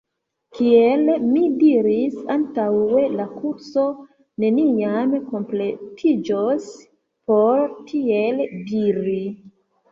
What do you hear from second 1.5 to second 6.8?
diris antaŭe la kurso neniam kompletiĝos